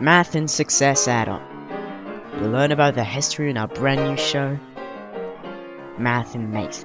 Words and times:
Math 0.00 0.36
and 0.36 0.48
Success 0.48 1.08
Add-on. 1.08 1.42
You'll 2.38 2.50
learn 2.50 2.70
about 2.70 2.94
the 2.94 3.02
history 3.02 3.50
in 3.50 3.56
our 3.56 3.66
brand 3.66 4.00
new 4.08 4.16
show, 4.16 4.56
Math 5.98 6.36
and 6.36 6.52
Mate. 6.52 6.84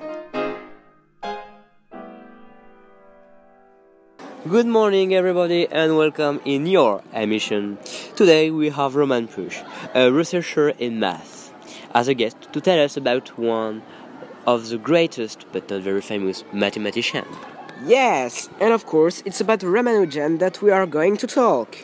Good 4.49 4.65
morning, 4.65 5.13
everybody, 5.13 5.67
and 5.67 5.95
welcome 5.95 6.41
in 6.43 6.65
your 6.65 7.03
emission. 7.13 7.77
Today 8.15 8.49
we 8.49 8.69
have 8.69 8.95
Roman 8.95 9.27
Push, 9.27 9.61
a 9.93 10.11
researcher 10.11 10.69
in 10.69 10.99
math, 10.99 11.53
as 11.93 12.07
a 12.07 12.15
guest 12.15 12.51
to 12.51 12.61
tell 12.61 12.83
us 12.83 12.97
about 12.97 13.37
one 13.37 13.83
of 14.47 14.69
the 14.69 14.79
greatest 14.79 15.45
but 15.51 15.69
not 15.69 15.83
very 15.83 16.01
famous 16.01 16.43
mathematicians. 16.51 17.27
Yes, 17.85 18.49
and 18.59 18.73
of 18.73 18.85
course, 18.85 19.21
it's 19.23 19.41
about 19.41 19.59
Ramanujan 19.59 20.39
that 20.39 20.61
we 20.61 20.71
are 20.71 20.87
going 20.87 21.17
to 21.17 21.27
talk. 21.27 21.77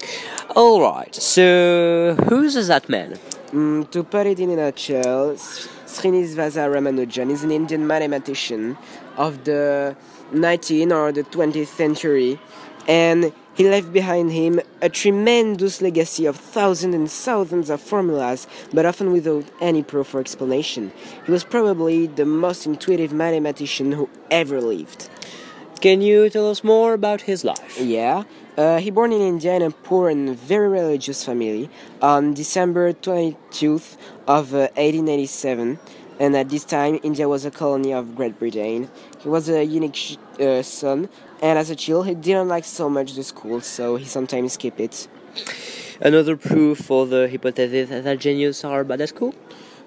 Alright, 0.55 1.13
so 1.13 2.15
who's 2.27 2.55
that 2.67 2.89
man? 2.89 3.19
Mm, 3.51 3.89
to 3.91 4.03
put 4.03 4.25
it 4.25 4.39
in 4.39 4.49
a 4.49 4.55
nutshell, 4.55 5.35
Srinivasa 5.35 6.65
Ramanujan 6.67 7.29
is 7.29 7.43
an 7.43 7.51
Indian 7.51 7.85
mathematician 7.85 8.75
of 9.15 9.43
the 9.43 9.95
19th 10.33 10.91
or 10.91 11.11
the 11.11 11.23
20th 11.23 11.67
century, 11.67 12.39
and 12.87 13.31
he 13.53 13.69
left 13.69 13.93
behind 13.93 14.31
him 14.31 14.59
a 14.81 14.89
tremendous 14.89 15.83
legacy 15.83 16.25
of 16.25 16.35
thousands 16.35 16.95
and 16.95 17.11
thousands 17.11 17.69
of 17.69 17.79
formulas, 17.79 18.47
but 18.73 18.87
often 18.87 19.11
without 19.11 19.45
any 19.61 19.83
proof 19.83 20.15
or 20.15 20.19
explanation. 20.19 20.91
He 21.27 21.31
was 21.31 21.43
probably 21.43 22.07
the 22.07 22.25
most 22.25 22.65
intuitive 22.65 23.13
mathematician 23.13 23.91
who 23.91 24.09
ever 24.31 24.59
lived. 24.59 25.09
Can 25.81 26.01
you 26.01 26.29
tell 26.29 26.49
us 26.51 26.61
more 26.61 26.93
about 26.93 27.21
his 27.21 27.45
life? 27.45 27.79
Yeah. 27.79 28.23
Uh, 28.57 28.79
he 28.79 28.91
born 28.91 29.13
in 29.13 29.21
India 29.21 29.53
in 29.53 29.61
a 29.61 29.71
poor 29.71 30.09
and 30.09 30.37
very 30.37 30.67
religious 30.67 31.23
family 31.23 31.69
on 32.01 32.33
December 32.33 32.91
22nd 32.91 33.95
of 34.27 34.53
uh, 34.53 34.67
1887 34.75 35.79
and 36.19 36.35
at 36.35 36.49
this 36.49 36.65
time 36.65 36.99
India 37.01 37.29
was 37.29 37.45
a 37.45 37.51
colony 37.51 37.93
of 37.93 38.13
Great 38.13 38.37
Britain. 38.37 38.89
He 39.19 39.29
was 39.29 39.47
a 39.47 39.63
unique 39.63 40.17
uh, 40.37 40.63
son 40.63 41.07
and 41.41 41.57
as 41.57 41.69
a 41.69 41.77
child 41.77 42.07
he 42.07 42.13
didn't 42.13 42.49
like 42.49 42.65
so 42.65 42.89
much 42.89 43.13
the 43.13 43.23
school 43.23 43.61
so 43.61 43.95
he 43.95 44.03
sometimes 44.03 44.53
skipped 44.53 44.81
it. 44.81 45.07
Another 46.01 46.35
proof 46.35 46.79
for 46.79 47.07
the 47.07 47.29
hypothesis 47.29 47.89
that 47.89 48.19
genius 48.19 48.65
are 48.65 48.83
bad 48.83 48.99
at 48.99 49.09
school? 49.09 49.33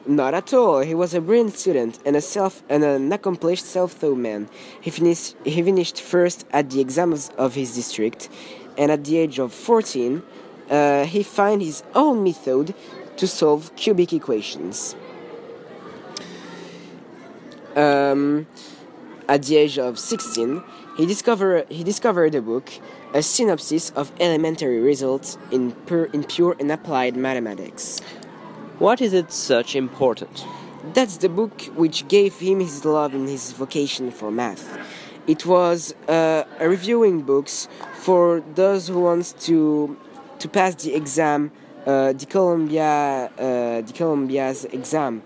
Not 0.04 0.34
at 0.34 0.52
all. 0.52 0.80
He 0.80 0.94
was 0.94 1.14
a 1.14 1.20
brilliant 1.20 1.54
student 1.54 2.00
and 2.04 2.16
a 2.16 2.20
self 2.20 2.62
and 2.68 2.82
an 2.82 3.12
accomplished 3.12 3.64
self-taught 3.64 4.18
man. 4.18 4.48
He 4.80 4.90
finished 4.90 5.36
he 5.44 5.62
finished 5.62 6.00
first 6.00 6.44
at 6.52 6.70
the 6.70 6.80
exams 6.80 7.30
of 7.38 7.54
his 7.54 7.74
district, 7.76 8.28
and 8.76 8.90
at 8.90 9.04
the 9.04 9.18
age 9.18 9.38
of 9.38 9.52
14, 9.52 10.22
uh, 10.70 11.04
he 11.04 11.22
found 11.22 11.62
his 11.62 11.84
own 11.94 12.24
method 12.24 12.74
to 13.16 13.26
solve 13.28 13.74
cubic 13.76 14.12
equations. 14.12 14.96
Um, 17.76 18.46
at 19.28 19.44
the 19.44 19.56
age 19.56 19.78
of 19.78 20.00
16, 20.00 20.64
he 20.96 21.06
discovered 21.06 21.66
he 21.70 21.84
discovered 21.84 22.34
a 22.34 22.42
book, 22.42 22.72
a 23.14 23.22
synopsis 23.22 23.90
of 23.90 24.10
elementary 24.18 24.80
results 24.80 25.38
in 25.52 25.72
pure 25.86 26.06
in 26.06 26.24
pure 26.24 26.56
and 26.58 26.72
applied 26.72 27.14
mathematics. 27.16 28.00
What 28.78 29.00
is 29.00 29.12
it 29.12 29.32
such 29.32 29.76
important? 29.76 30.44
That's 30.94 31.18
the 31.18 31.28
book 31.28 31.62
which 31.76 32.08
gave 32.08 32.38
him 32.38 32.60
his 32.60 32.84
love 32.84 33.14
and 33.14 33.28
his 33.28 33.52
vocation 33.52 34.10
for 34.10 34.30
math. 34.30 34.66
It 35.26 35.46
was 35.46 35.94
uh, 36.08 36.44
a 36.58 36.68
reviewing 36.68 37.22
books 37.22 37.68
for 37.94 38.42
those 38.54 38.88
who 38.88 39.00
wants 39.00 39.32
to 39.46 39.96
to 40.40 40.48
pass 40.48 40.74
the 40.82 40.94
exam, 40.94 41.52
uh, 41.86 42.12
the 42.12 42.26
Columbia, 42.26 43.30
uh, 43.38 43.80
the 43.82 43.92
Columbia's 43.94 44.64
exam. 44.64 45.22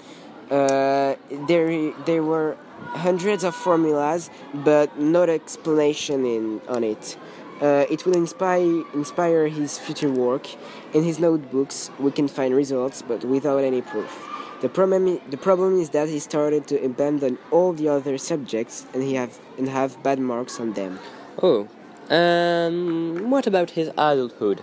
Uh, 0.51 1.15
there, 1.49 1.93
there 2.05 2.23
were 2.23 2.57
hundreds 2.91 3.43
of 3.43 3.55
formulas, 3.55 4.29
but 4.53 5.01
not 5.01 5.31
explanation 5.31 6.27
in 6.27 6.61
on 6.69 6.85
it. 6.85 7.17
Uh, 7.61 7.87
it 7.89 8.05
will 8.05 8.15
inspire 8.15 8.85
inspire 8.93 9.49
his 9.49 9.79
future 9.79 10.11
work. 10.11 10.47
In 10.93 11.05
his 11.05 11.19
notebooks, 11.19 11.91
we 11.99 12.11
can 12.11 12.29
find 12.29 12.55
results, 12.55 13.03
but 13.03 13.25
without 13.25 13.65
any 13.65 13.81
proof. 13.81 14.29
The 14.61 14.69
problem, 14.69 15.21
the 15.31 15.37
problem 15.37 15.81
is 15.81 15.91
that 15.91 16.09
he 16.09 16.19
started 16.19 16.67
to 16.69 16.83
abandon 16.85 17.39
all 17.51 17.73
the 17.73 17.89
other 17.89 18.19
subjects, 18.19 18.87
and 18.93 19.03
he 19.03 19.15
have 19.15 19.39
and 19.59 19.69
have 19.69 20.03
bad 20.03 20.19
marks 20.19 20.61
on 20.61 20.75
them. 20.75 20.99
Oh, 21.43 21.69
um, 22.11 23.31
what 23.31 23.47
about 23.47 23.71
his 23.71 23.89
adulthood? 23.97 24.63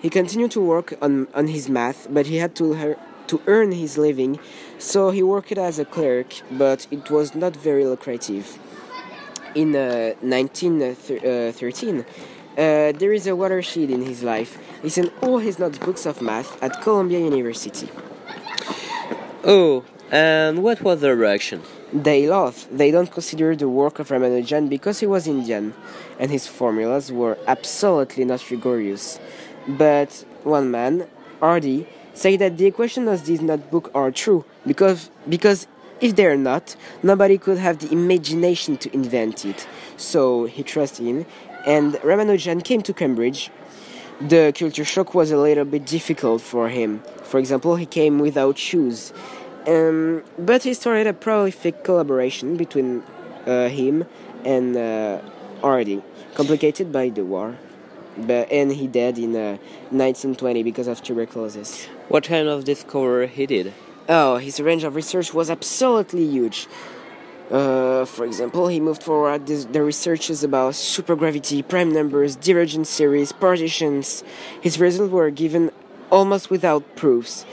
He 0.00 0.10
continued 0.10 0.50
to 0.52 0.60
work 0.60 0.94
on, 1.00 1.28
on 1.34 1.46
his 1.48 1.68
math, 1.68 2.08
but 2.10 2.26
he 2.26 2.36
had 2.36 2.56
to 2.56 2.74
her, 2.74 2.96
to 3.28 3.40
earn 3.46 3.70
his 3.70 3.96
living, 3.96 4.40
so 4.78 5.10
he 5.10 5.22
worked 5.22 5.52
as 5.52 5.78
a 5.78 5.84
clerk, 5.84 6.34
but 6.50 6.88
it 6.90 7.08
was 7.10 7.34
not 7.36 7.54
very 7.54 7.84
lucrative 7.84 8.58
in 9.54 9.74
uh, 9.74 10.14
1913, 10.20 12.00
uh, 12.00 12.04
there 12.54 13.12
is 13.12 13.26
a 13.26 13.34
watershed 13.34 13.90
in 13.90 14.02
his 14.02 14.22
life. 14.22 14.58
He 14.82 14.88
sent 14.88 15.12
all 15.22 15.38
his 15.38 15.58
notebooks 15.58 16.06
of 16.06 16.20
math 16.20 16.62
at 16.62 16.80
Columbia 16.82 17.18
University. 17.20 17.88
Oh, 19.44 19.84
and 20.10 20.62
what 20.62 20.82
was 20.82 21.00
the 21.00 21.16
reaction? 21.16 21.62
They 21.92 22.28
laugh. 22.28 22.66
They 22.70 22.90
don't 22.90 23.10
consider 23.10 23.56
the 23.56 23.68
work 23.68 23.98
of 23.98 24.08
Ramanujan 24.08 24.68
because 24.68 25.00
he 25.00 25.06
was 25.06 25.26
Indian, 25.26 25.74
and 26.18 26.30
his 26.30 26.46
formulas 26.46 27.10
were 27.10 27.38
absolutely 27.46 28.24
not 28.24 28.50
rigorous. 28.50 29.18
But 29.66 30.24
one 30.44 30.70
man, 30.70 31.06
Hardy, 31.40 31.86
said 32.14 32.38
that 32.40 32.58
the 32.58 32.66
equations 32.66 33.08
of 33.08 33.26
this 33.26 33.40
notebook 33.40 33.90
are 33.94 34.10
true 34.10 34.44
because 34.66 35.10
because 35.28 35.66
if 36.02 36.16
they're 36.16 36.36
not, 36.36 36.76
nobody 37.02 37.38
could 37.38 37.58
have 37.58 37.78
the 37.78 37.90
imagination 37.92 38.76
to 38.76 38.92
invent 38.92 39.46
it. 39.46 39.66
So 39.96 40.46
he 40.46 40.62
trusted 40.64 41.06
him, 41.06 41.26
and 41.64 41.94
Ramanujan 41.94 42.64
came 42.64 42.82
to 42.82 42.92
Cambridge. 42.92 43.50
The 44.20 44.52
culture 44.56 44.84
shock 44.84 45.14
was 45.14 45.30
a 45.30 45.36
little 45.36 45.64
bit 45.64 45.86
difficult 45.86 46.42
for 46.42 46.68
him. 46.68 47.02
For 47.22 47.38
example, 47.38 47.76
he 47.76 47.86
came 47.86 48.18
without 48.18 48.58
shoes. 48.58 49.12
Um, 49.66 50.24
but 50.38 50.64
he 50.64 50.74
started 50.74 51.06
a 51.06 51.12
prolific 51.12 51.84
collaboration 51.84 52.56
between 52.56 53.04
uh, 53.46 53.68
him 53.68 54.04
and 54.44 54.76
uh, 54.76 55.20
Hardy, 55.60 56.02
complicated 56.34 56.90
by 56.90 57.10
the 57.10 57.24
war. 57.24 57.56
But, 58.18 58.50
and 58.50 58.72
he 58.72 58.88
died 58.88 59.18
in 59.18 59.36
uh, 59.36 59.56
1920 59.90 60.64
because 60.64 60.88
of 60.88 61.00
tuberculosis. 61.02 61.86
What 62.08 62.24
kind 62.24 62.48
of 62.48 62.64
discovery 62.64 63.28
he 63.28 63.46
did? 63.46 63.72
Oh, 64.08 64.36
his 64.36 64.60
range 64.60 64.84
of 64.84 64.94
research 64.94 65.32
was 65.32 65.50
absolutely 65.50 66.24
huge. 66.24 66.66
Uh, 67.50 68.04
for 68.06 68.24
example, 68.24 68.68
he 68.68 68.80
moved 68.80 69.02
forward 69.02 69.46
the, 69.46 69.82
researches 69.82 70.42
about 70.42 70.72
supergravity, 70.72 71.66
prime 71.66 71.92
numbers, 71.92 72.34
divergent 72.34 72.86
series, 72.86 73.30
partitions. 73.30 74.24
His 74.60 74.80
results 74.80 75.12
were 75.12 75.30
given 75.30 75.70
almost 76.10 76.50
without 76.50 76.96
proofs. 76.96 77.44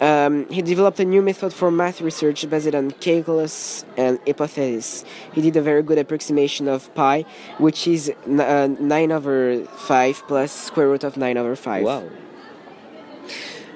Um, 0.00 0.48
he 0.48 0.62
developed 0.62 0.98
a 1.00 1.04
new 1.04 1.20
method 1.20 1.52
for 1.52 1.70
math 1.70 2.00
research 2.00 2.48
based 2.48 2.74
on 2.74 2.90
calculus 2.92 3.84
and 3.98 4.18
hypothesis. 4.26 5.04
He 5.34 5.42
did 5.42 5.56
a 5.56 5.62
very 5.62 5.82
good 5.82 5.98
approximation 5.98 6.68
of 6.68 6.94
pi, 6.94 7.22
which 7.58 7.86
is 7.86 8.10
n- 8.26 8.40
uh, 8.40 8.68
9 8.78 9.12
over 9.12 9.64
5 9.64 10.22
plus 10.26 10.52
square 10.52 10.88
root 10.88 11.04
of 11.04 11.18
9 11.18 11.36
over 11.36 11.54
5. 11.54 11.84
Wow. 11.84 12.04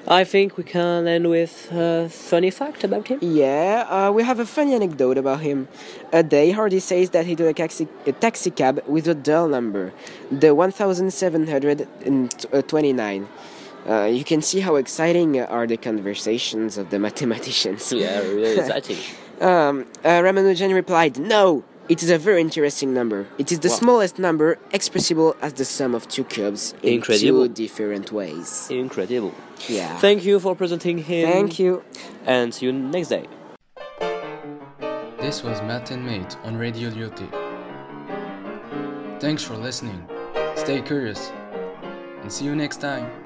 I 0.07 0.23
think 0.23 0.55
we 0.55 0.63
can 0.63 1.07
end 1.07 1.27
with 1.29 1.71
a 1.71 2.07
funny 2.09 2.51
fact 2.51 2.83
about 2.83 3.07
him. 3.07 3.17
Yeah, 3.21 3.85
uh, 3.89 4.11
we 4.11 4.21
have 4.23 4.39
a 4.39 4.45
funny 4.45 4.75
anecdote 4.75 5.17
about 5.17 5.39
him. 5.41 5.67
A 6.13 6.21
day, 6.21 6.51
Hardy 6.51 6.79
says 6.79 7.09
that 7.09 7.25
he 7.25 7.35
took 7.35 7.47
a 7.47 7.53
taxi, 7.53 7.87
a 8.05 8.11
taxi 8.11 8.51
cab 8.51 8.83
with 8.85 9.07
a 9.07 9.15
dull 9.15 9.47
number, 9.47 9.93
the 10.31 10.53
1729. 10.53 13.27
Uh, 13.87 14.05
you 14.05 14.23
can 14.23 14.41
see 14.41 14.61
how 14.61 14.75
exciting 14.75 15.39
are 15.39 15.67
the 15.67 15.77
conversations 15.77 16.77
of 16.77 16.89
the 16.89 16.97
mathematicians. 17.07 17.91
Yeah, 17.91 18.19
really 18.19 18.57
exciting. 18.59 18.97
um, 19.41 19.85
uh, 20.03 20.21
Ramanujan 20.21 20.73
replied, 20.73 21.19
No! 21.19 21.63
It 21.87 22.01
is 22.01 22.09
a 22.09 22.17
very 22.17 22.41
interesting 22.41 22.93
number. 22.93 23.27
It 23.37 23.51
is 23.51 23.59
the 23.59 23.69
Wow. 23.69 23.75
smallest 23.75 24.17
number 24.19 24.57
expressible 24.73 25.35
as 25.41 25.53
the 25.53 25.65
sum 25.65 25.93
of 25.93 26.07
two 26.07 26.23
cubes 26.23 26.73
in 26.81 26.93
Incredible. 26.95 27.47
two 27.47 27.53
different 27.53 28.11
ways. 28.11 28.67
Incredible. 28.71 29.33
Yeah. 29.69 29.95
Thank 29.99 30.25
you 30.25 30.39
for 30.39 30.55
presenting 30.55 30.97
him. 30.97 31.29
Thank 31.31 31.59
you. 31.59 31.83
And 32.25 32.53
see 32.53 32.65
you 32.65 32.71
next 32.73 33.09
day. 33.09 33.25
This 35.19 35.43
was 35.43 35.61
Math 35.61 35.91
and 35.91 36.03
Mate 36.05 36.35
on 36.43 36.57
Radio 36.57 36.89
Lyautey. 36.89 37.29
Thanks 39.19 39.43
for 39.43 39.55
listening. 39.55 40.01
Stay 40.55 40.81
curious 40.81 41.31
and 42.21 42.31
see 42.31 42.45
you 42.45 42.55
next 42.55 42.81
time. 42.81 43.24